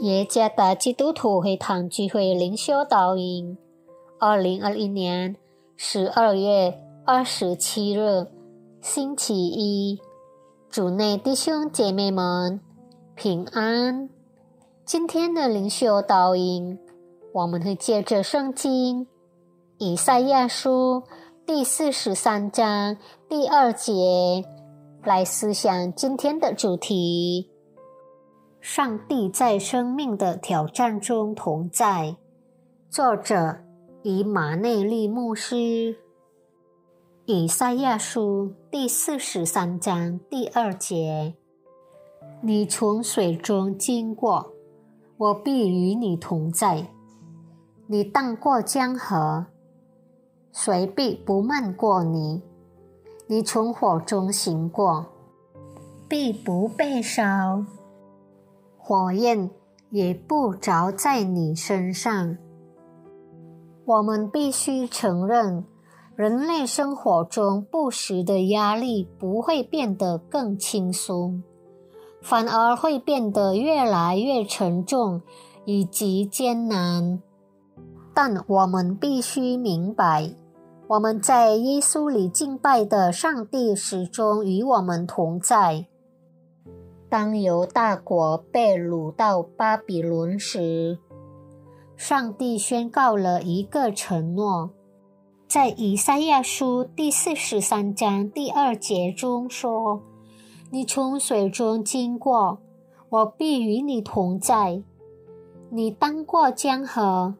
[0.00, 3.56] 耶加达基督徒会堂聚会灵修导引，
[4.18, 5.36] 二零二一年
[5.76, 8.26] 十二月二十七日，
[8.80, 10.00] 星期一，
[10.68, 12.60] 主内弟兄姐妹们
[13.14, 14.10] 平安。
[14.84, 16.78] 今天的灵修导引，
[17.32, 19.06] 我们会借着圣经
[19.78, 21.04] 以赛亚书
[21.46, 22.96] 第四十三章
[23.28, 24.44] 第二节
[25.04, 27.53] 来思想今天的主题。
[28.64, 32.16] 上帝在生命的挑战中同在。
[32.88, 33.58] 作者
[34.02, 35.98] 以马内利牧师。
[37.26, 41.34] 以赛亚书第四十三章第二节：
[42.40, 44.54] 你从水中经过，
[45.18, 46.86] 我必与你同在；
[47.86, 49.44] 你荡过江河，
[50.50, 52.40] 水必不漫过你；
[53.26, 55.04] 你从火中行过，
[56.08, 57.62] 必不被烧。
[58.86, 59.48] 火焰
[59.88, 62.36] 也不着在你身上。
[63.86, 65.64] 我们必须承认，
[66.14, 71.42] 人类生活中不时的压力不会变得更轻松，
[72.20, 75.22] 反而会变得越来越沉重
[75.64, 77.22] 以及艰难。
[78.12, 80.34] 但我们必须明白，
[80.88, 85.86] 我们在耶稣里敬拜的上帝始终与我们同在。
[87.14, 90.98] 当犹大国被掳到巴比伦时，
[91.94, 94.70] 上帝宣告了一个承诺，
[95.46, 100.02] 在以赛亚书第四十三章第二节中说
[100.72, 102.58] ：“你从水中经过，
[103.10, 104.82] 我必与你同在；
[105.70, 107.36] 你当过江河，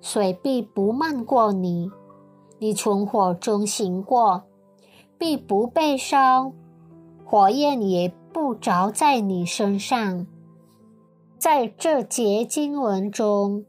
[0.00, 1.92] 水必不漫过你；
[2.58, 4.42] 你从火中行过，
[5.16, 6.50] 必不被烧，
[7.24, 10.26] 火焰也。”不着在你身上。
[11.38, 13.64] 在这节经文中，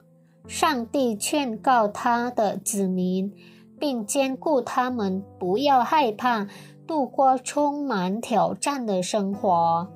[0.46, 3.32] 上帝劝告他的子民，
[3.80, 6.50] 并兼顾他们不要害怕
[6.86, 9.88] 度过充满挑战的生活，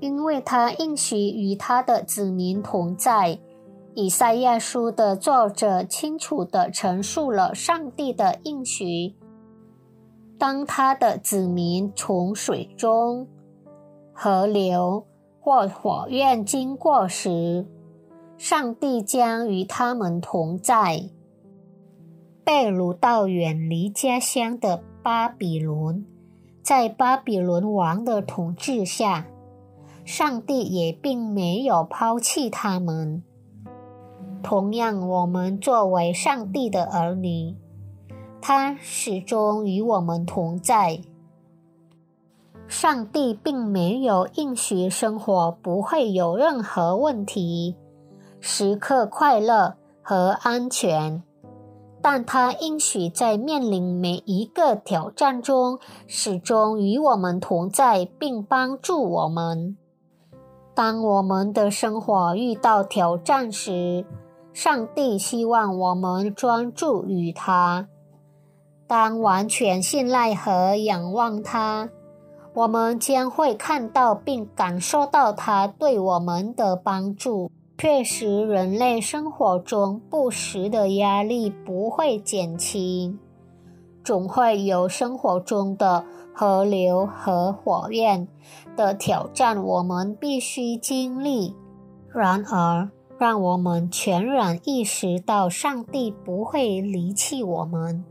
[0.00, 3.38] 因为他应许与他的子民同在。
[3.92, 9.14] 以赛亚书的作者清楚地陈述了上帝的应许：
[10.46, 13.26] 当他的子民从水中。
[14.12, 15.06] 河流
[15.40, 17.66] 或火焰经过时，
[18.36, 21.08] 上帝将与他们同在。
[22.44, 26.04] 被掳到远离家乡的巴比伦，
[26.62, 29.26] 在巴比伦王的统治下，
[30.04, 33.22] 上帝也并没有抛弃他们。
[34.42, 37.56] 同样，我们作为上帝的儿女，
[38.46, 41.00] 他始终与我们同在。
[42.68, 47.74] 上帝并没有应许生活不会有任何问题，
[48.40, 51.22] 时刻快乐和安全，
[52.02, 59.74] 但他应许在面临每一个挑战中，始终与我们同在，并帮助我们。
[60.74, 64.04] 当我们的生活遇到挑战时，
[64.52, 67.88] 上帝希望我们专注于他，
[68.94, 71.90] 当完全信赖和仰望他。
[72.54, 83.18] 我们将会看到并感受到他对我们的帮助，确实，人类生活中不时的压力不会减轻，
[84.04, 88.28] 总会有生活中的河流和火焰
[88.76, 91.56] 的挑战，我们必须经历。
[92.12, 92.88] 然而，
[93.18, 98.04] 让我们全然意识到，上帝不会离弃我们，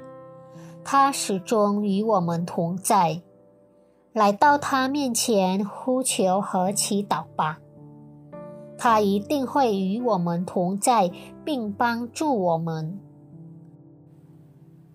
[0.83, 3.21] 他始终与我们同在。
[4.13, 7.57] 来到他面前呼求和祈祷吧，
[8.77, 11.11] 他一定会与我们同在，
[11.43, 12.99] 并帮助我们。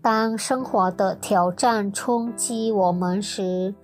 [0.00, 3.74] 当生活的挑战冲击我们时，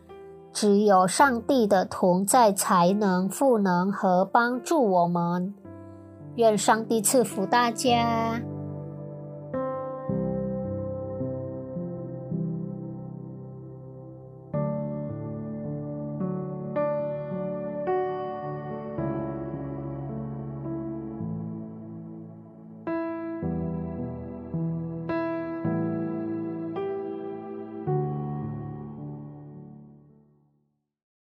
[0.53, 5.53] 只有上帝的同在才能赋能和帮助我们。
[6.37, 8.41] 愿上帝赐福大家。